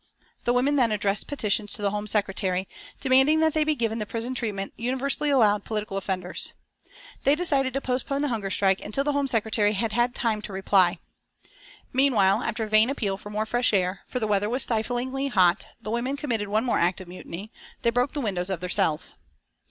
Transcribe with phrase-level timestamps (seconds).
[0.45, 2.67] The women then addressed petitions to the Home Secretary,
[2.99, 6.53] demanding that they be given the prison treatment universally allowed political offenders.
[7.23, 10.53] They decided to postpone the hunger strike until the Home Secretary had had time to
[10.53, 10.97] reply.
[11.93, 15.67] Meanwhile, after a vain appeal for more fresh air, for the weather was stiflingly hot,
[15.79, 17.51] the women committed one more act of mutiny,
[17.83, 19.13] they broke the windows of their cells.